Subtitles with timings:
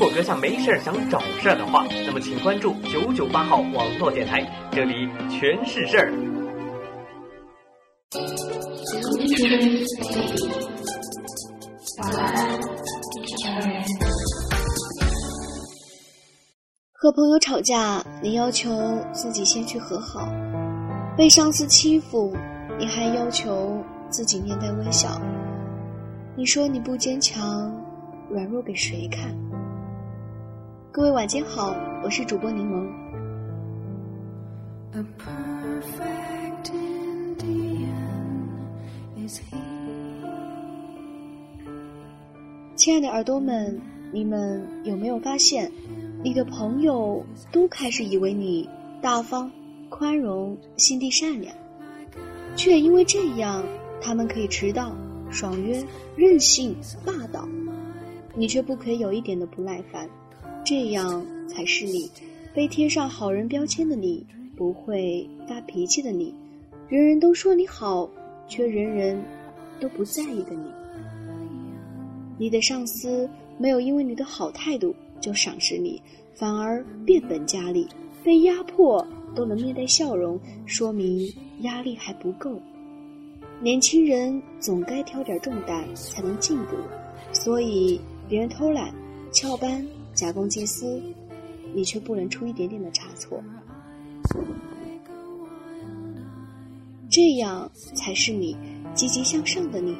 [0.00, 4.40] 如果阁下没事想找事儿的话，那么请关注九九八号网络电台，
[4.72, 6.10] 这里全是事儿。
[16.94, 18.70] 和朋友吵架，你要求
[19.12, 20.26] 自己先去和好；
[21.14, 22.34] 被上司欺负，
[22.78, 23.76] 你还要求
[24.08, 25.20] 自己面带微笑。
[26.38, 27.70] 你说你不坚强，
[28.30, 29.30] 软弱给谁看？
[30.92, 32.84] 各位晚间好，我是主播柠檬。
[42.74, 43.80] 亲爱的耳朵们，
[44.12, 45.70] 你们有没有发现，
[46.24, 48.68] 你的朋友都开始以为你
[49.00, 49.48] 大方、
[49.88, 51.54] 宽容、心地善良，
[52.56, 53.62] 却因为这样，
[54.02, 54.92] 他们可以迟到、
[55.30, 55.80] 爽约、
[56.16, 56.74] 任性、
[57.06, 57.48] 霸道，
[58.34, 60.10] 你却不可以有一点的不耐烦，
[60.64, 62.10] 这样才是你
[62.54, 64.24] 被贴上好人标签的你，
[64.56, 66.34] 不会发脾气的你，
[66.88, 68.08] 人人都说你好，
[68.48, 69.22] 却人人
[69.80, 70.70] 都不在意的你。
[72.38, 76.00] 你的上司没有因为你的好态度就赏识你，
[76.34, 77.86] 反而变本加厉，
[78.24, 82.60] 被压迫都能面带笑容，说明压力还不够。
[83.60, 86.76] 年轻人总该挑点重担才能进步，
[87.32, 88.90] 所以别人偷懒、
[89.32, 91.00] 翘班、假公济私，
[91.74, 93.42] 你却不能出一点点的差错。
[97.08, 98.56] 这样才是你
[98.94, 99.96] 积极向上的你，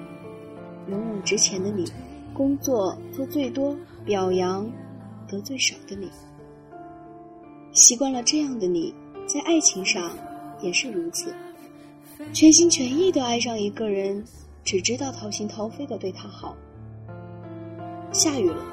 [0.89, 1.91] 勇往直前的你。
[2.33, 4.71] 工作做最多，表扬
[5.29, 6.09] 得最少的你，
[7.73, 8.95] 习惯了这样的你，
[9.27, 10.17] 在爱情上
[10.63, 11.35] 也是如此，
[12.33, 14.25] 全心全意的爱上一个人，
[14.65, 16.57] 只知道掏心掏肺的对他好。
[18.13, 18.65] 下雨了，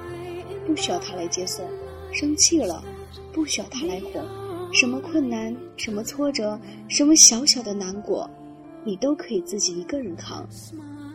[0.68, 1.66] 不需要他来接送；
[2.14, 2.84] 生气了，
[3.32, 4.24] 不需要他来哄。
[4.74, 8.30] 什么困难，什么挫折，什么小小的难过，
[8.84, 10.46] 你都可以自己一个人扛。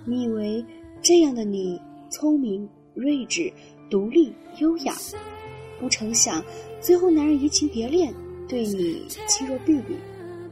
[0.07, 0.65] 你以为
[1.03, 1.79] 这样的你？
[2.11, 3.51] 聪明、睿智、
[3.89, 4.95] 独立、优雅，
[5.81, 6.45] 不成想，
[6.79, 8.13] 最后男人移情别恋，
[8.47, 9.97] 对你弃若敝履。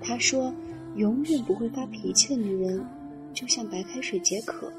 [0.01, 0.51] 他说
[0.97, 2.83] ：“永远不会发脾气的女人，
[3.35, 4.73] 就像白开水解渴，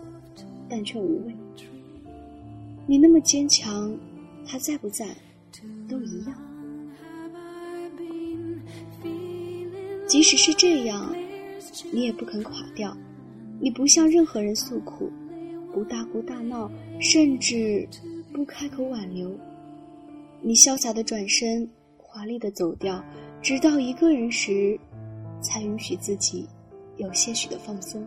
[0.67, 1.35] 但却无味。”
[2.87, 3.95] 你那么坚强，
[4.45, 5.07] 他在不在，
[5.87, 6.35] 都一样。
[10.07, 11.15] 即使是这样，
[11.91, 12.95] 你也不肯垮掉。
[13.59, 15.11] 你不向任何人诉苦。
[15.73, 16.69] 不大哭大闹，
[16.99, 17.87] 甚至
[18.33, 19.33] 不开口挽留，
[20.41, 21.65] 你潇洒的转身，
[21.97, 23.01] 华丽的走掉，
[23.41, 24.77] 直到一个人时，
[25.41, 26.45] 才允许自己
[26.97, 28.05] 有些许的放松。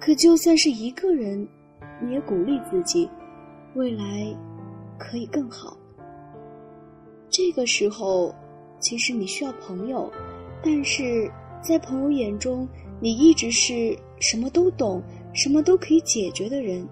[0.00, 1.46] 可就算是一个人，
[2.02, 3.08] 你也鼓励自己，
[3.76, 4.26] 未来
[4.98, 5.76] 可以更好。
[7.28, 8.34] 这个时候，
[8.78, 10.10] 其实你需要朋友，
[10.62, 11.30] 但是
[11.62, 12.68] 在朋友眼中，
[13.00, 15.02] 你一直是什么都懂。
[15.32, 16.88] 什么都可以解决的人，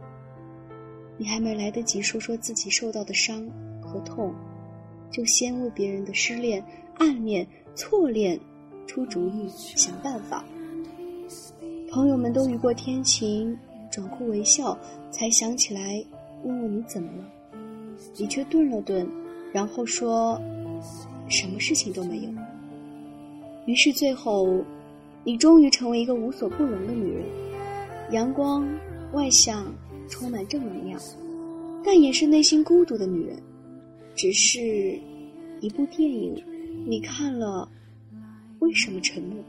[1.17, 3.43] 你还没来得及说说自己受到的伤
[3.81, 4.35] 和痛，
[5.11, 6.63] 就先为别人的失恋、
[6.99, 8.39] 暗恋、错恋
[8.87, 10.45] 出主意、想办法。
[11.91, 13.59] 朋友们都雨过天晴，
[13.91, 14.79] 转哭为笑，
[15.11, 16.05] 才想起来
[16.43, 17.25] 问问你怎么了，
[18.17, 19.07] 你却顿了顿，
[19.53, 20.41] 然后说，
[21.29, 22.31] 什么事情都没有。
[23.67, 24.63] 于是最后，
[25.25, 27.25] 你终于成为一个无所不能的女人。
[28.11, 28.69] 阳光、
[29.13, 29.65] 外向、
[30.09, 31.01] 充满正能量，
[31.83, 33.37] 但也是内心孤独的女人。
[34.15, 34.99] 只是，
[35.61, 36.41] 一部电影，
[36.87, 37.69] 你看了，
[38.59, 39.43] 为什么沉默？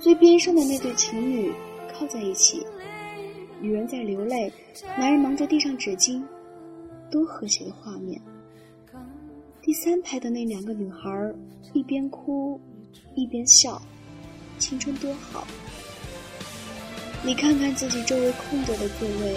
[0.00, 1.50] 最边上的那对情侣
[1.92, 2.66] 靠在一起，
[3.60, 4.52] 女人在流泪，
[4.98, 6.22] 男人忙着递上纸巾，
[7.10, 8.20] 多和谐的画面。
[9.62, 11.34] 第三排的那两个女孩
[11.72, 12.60] 一边哭，
[13.14, 13.80] 一边笑。
[14.58, 15.46] 青春多好！
[17.22, 19.34] 你看看自己周围空着的座位，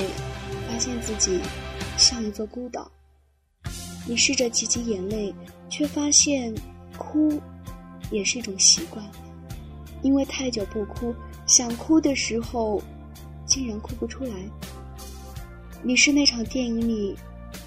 [0.70, 1.40] 发现自己
[1.98, 2.90] 像一座孤岛。
[4.08, 5.34] 你试着挤挤眼泪，
[5.70, 6.54] 却发现
[6.98, 7.38] 哭
[8.12, 9.06] 也是一种习惯，
[10.02, 11.14] 因为太久不哭，
[11.46, 12.82] 想哭的时候
[13.50, 14.32] 竟然哭不出来。
[15.84, 17.14] 你是那场电影里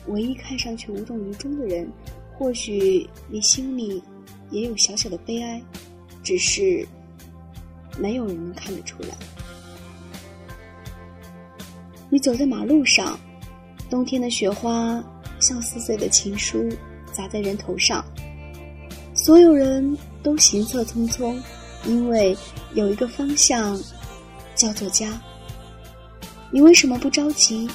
[0.07, 1.87] 唯一看上去无动于衷的人，
[2.39, 4.03] 或许你心里
[4.51, 5.63] 也有小小的悲哀，
[6.23, 6.89] 只是。
[7.99, 9.09] 没有人能看得出来。
[12.09, 13.21] 你走在马路上，
[13.91, 15.05] 冬天的雪花
[15.39, 16.67] 像撕碎的情书
[17.13, 18.03] 砸在人头上。
[19.15, 21.39] 所有人都行色匆匆，
[21.85, 22.35] 因为
[22.73, 23.79] 有一个方向
[24.55, 25.21] 叫做家。
[26.55, 27.67] 你为什么不着急？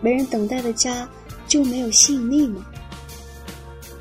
[0.00, 1.08] 没人等待的家
[1.46, 2.66] 就没有吸引力吗？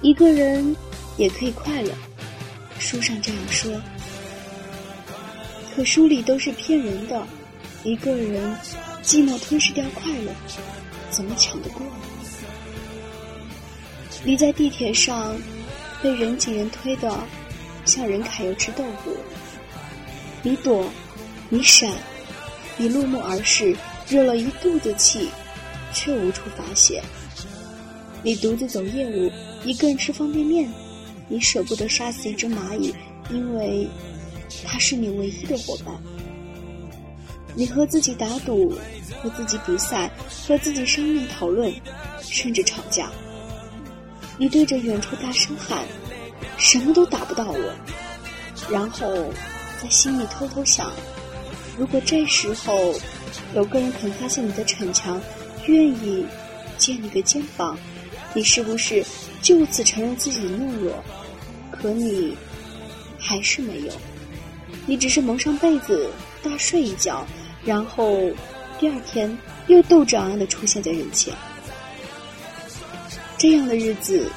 [0.01, 0.75] 一个人
[1.15, 1.91] 也可以快乐，
[2.79, 3.71] 书上这样说。
[5.75, 7.23] 可书里都是骗人的，
[7.83, 8.57] 一个人
[9.03, 10.31] 寂寞吞噬掉快乐，
[11.11, 11.85] 怎么抢得过？
[14.23, 15.35] 你在地铁上
[16.01, 17.15] 被人挤人推的，
[17.85, 19.15] 像任恺又吃豆腐。
[20.41, 20.89] 你躲，
[21.49, 21.91] 你闪，
[22.77, 23.75] 你落寞而逝，
[24.09, 25.29] 惹了一肚子气，
[25.93, 27.01] 却无处发泄。
[28.23, 29.31] 你独自走夜路，
[29.63, 30.71] 一个人吃方便面，
[31.27, 32.93] 你舍不得杀死一只蚂蚁，
[33.29, 33.87] 因为
[34.65, 35.93] 它是你唯一的伙伴。
[37.55, 38.75] 你和自己打赌，
[39.21, 40.09] 和自己比赛，
[40.47, 41.71] 和自己商量讨论，
[42.21, 43.11] 甚至吵架。
[44.39, 45.85] 你对着远处大声喊
[46.57, 47.73] ：“什么都打不到我。”
[48.71, 49.07] 然后
[49.79, 50.91] 在心里偷偷想：
[51.77, 52.93] 如果这时候
[53.55, 55.19] 有个人肯发现你的逞强，
[55.65, 56.25] 愿意
[56.77, 57.77] 借你个肩膀，
[58.33, 59.03] 你是不是
[59.41, 61.03] 就此承认自己的懦弱？
[61.71, 62.37] 可你
[63.17, 63.91] 还是没有，
[64.85, 66.09] 你只是蒙上被子
[66.43, 67.25] 大睡一觉，
[67.65, 68.29] 然后
[68.79, 69.35] 第二天
[69.67, 71.33] 又斗志昂扬的出现在人前。
[73.37, 74.29] 这样的日子，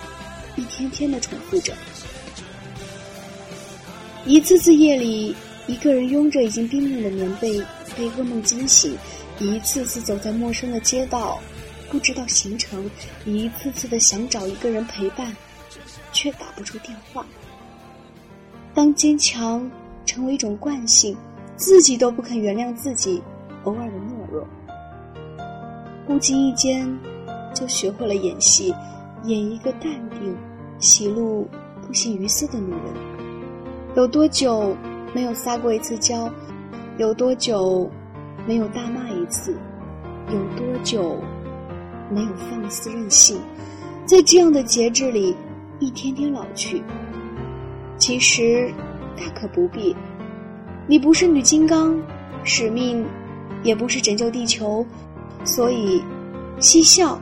[0.56, 1.75] 一天天的重复着。
[4.25, 7.58] 一次次夜里，一个人拥着已经冰冷的棉被，
[7.96, 8.94] 被噩梦惊醒；
[9.38, 11.38] 一次次走在陌生的街道，
[11.90, 12.80] 不知道行程；
[13.24, 15.34] 一次次的想找一个人陪伴，
[16.12, 17.26] 却打不出电话。
[18.74, 19.68] 当坚强
[20.04, 21.16] 成为一种惯性，
[21.56, 23.22] 自己都不肯原谅自己
[23.64, 24.46] 偶尔的懦弱，
[26.06, 26.86] 不经意间
[27.54, 28.74] 就学会了演戏。
[29.24, 30.36] 演一个淡定、
[30.78, 31.48] 喜怒
[31.84, 32.94] 不形于色的女人，
[33.96, 34.76] 有多久
[35.16, 36.30] 没有撒过一次娇？
[36.98, 37.90] 有多久
[38.46, 39.56] 没有大骂一次？
[40.28, 41.16] 有多久
[42.10, 43.40] 没有放肆任性？
[44.04, 45.34] 在这样的节制里，
[45.78, 46.82] 一天天老去。
[47.96, 48.70] 其实
[49.16, 49.96] 大可不必。
[50.86, 51.98] 你不是女金刚，
[52.44, 53.02] 使命
[53.62, 54.84] 也不是拯救地球，
[55.46, 56.04] 所以
[56.60, 57.18] 嬉笑、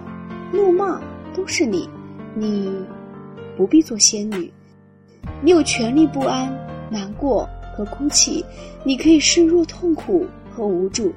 [0.50, 1.00] 怒骂。
[1.32, 1.88] 都是你，
[2.34, 2.72] 你
[3.56, 4.52] 不必做仙女。
[5.40, 6.52] 你有权利不安、
[6.90, 8.44] 难过和哭泣，
[8.84, 11.12] 你可以示弱、痛苦和无助。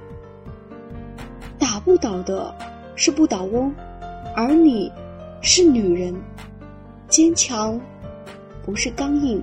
[1.59, 2.53] 打不倒的
[2.95, 3.73] 是不倒翁，
[4.35, 4.91] 而你
[5.41, 6.15] 是女人，
[7.07, 7.79] 坚强
[8.65, 9.41] 不是刚硬，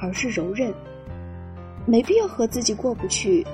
[0.00, 0.72] 而是柔韧。
[1.84, 3.46] 没必要和自己过不去，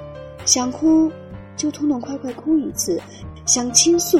[0.45, 1.11] 想哭
[1.57, 3.01] 就痛痛快快哭一次，
[3.45, 4.19] 想倾诉。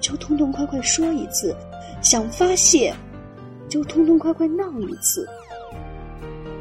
[0.00, 1.52] 就痛痛快快说一次，
[2.00, 2.94] 想发泄，
[3.68, 5.28] 就痛痛快快闹一次。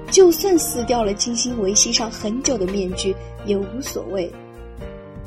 [0.10, 3.16] 就算撕掉了精心维系上很久的面具，
[3.46, 4.32] 也无所谓。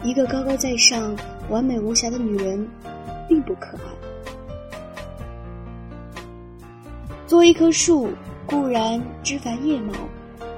[0.02, 1.14] 一个高高在上、
[1.48, 2.66] 完美无瑕的女人，
[3.28, 3.84] 并不可爱。
[7.26, 8.10] 做一棵树，
[8.46, 9.92] 固然枝繁叶茂，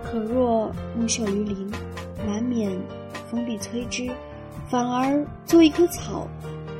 [0.04, 1.70] 可若木秀于林，
[2.26, 2.70] 难免
[3.30, 4.10] 风必摧之；
[4.68, 6.28] 反而做一棵草。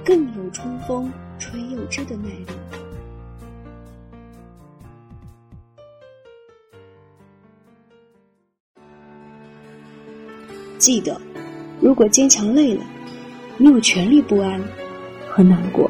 [0.04, 1.08] 更有春风
[1.38, 2.46] 吹又枝的耐力。
[10.82, 11.17] 记得，
[11.81, 12.82] 如果坚强累了，
[13.56, 14.61] 你有权利不安
[15.31, 15.88] 和难过。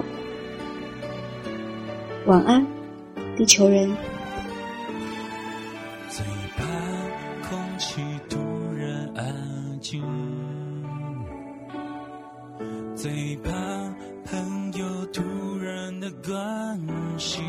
[2.27, 2.67] 晚安，
[3.35, 3.91] 地球人。
[6.11, 6.23] 最
[6.59, 6.67] 怕
[7.49, 8.39] 空气突
[8.77, 10.03] 然安静，
[12.95, 13.51] 最怕。
[14.25, 15.23] 朋友突
[15.59, 16.81] 然的关
[17.19, 17.43] 心，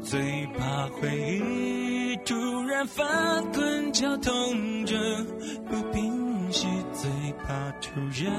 [0.00, 0.20] 最
[0.56, 1.08] 怕回
[1.42, 4.94] 忆突然翻滚绞痛着
[5.72, 7.10] 不平息，最
[7.42, 8.30] 怕突然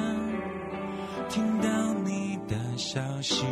[1.29, 1.67] 听到
[2.05, 3.43] 你的消息。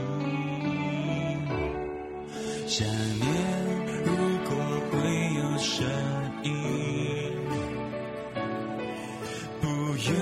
[2.67, 3.27] 想念
[4.05, 4.13] 如
[4.45, 4.55] 果
[4.91, 4.93] 会
[5.33, 5.83] 有声
[6.43, 6.53] 音，
[9.59, 10.13] 不愿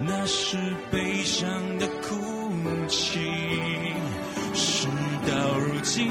[0.00, 0.56] 那是
[0.90, 1.46] 悲伤
[1.78, 2.16] 的哭。
[2.88, 3.20] 泣，
[4.54, 4.88] 事
[5.26, 6.08] 到如今，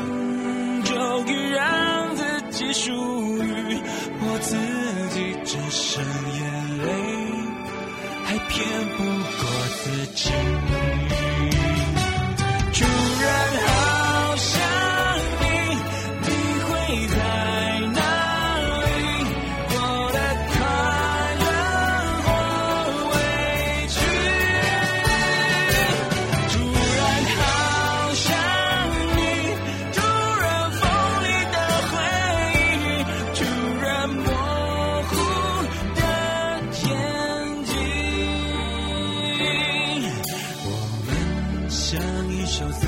[0.83, 3.81] 终于让自己属于
[4.19, 4.55] 我自
[5.15, 6.03] 己，只剩
[6.37, 6.91] 眼泪，
[8.25, 8.67] 还骗
[8.97, 9.49] 不过
[9.83, 10.31] 自己。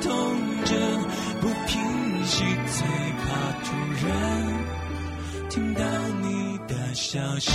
[0.00, 0.10] 痛
[0.64, 0.74] 着
[1.40, 2.44] 不平息。
[2.44, 2.86] 最
[3.20, 3.26] 怕
[3.64, 3.66] 突
[4.06, 4.08] 然
[5.50, 5.82] 听到
[6.22, 7.50] 你的消息，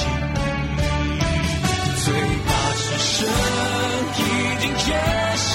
[2.03, 2.13] 最
[2.45, 3.11] 怕此生
[4.17, 4.21] 已
[4.59, 4.87] 经决
[5.35, 5.51] 心